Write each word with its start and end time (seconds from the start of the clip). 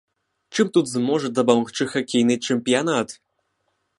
Чым 0.53 0.71
тут 0.77 0.85
зможа 0.93 1.27
дапамагчы 1.39 1.83
хакейны 1.93 2.35
чэмпіянат? 2.45 3.09